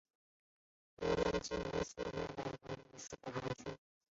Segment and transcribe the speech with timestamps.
[1.03, 2.59] 由廿七名司铎名管理
[2.89, 3.77] 廿四个堂区。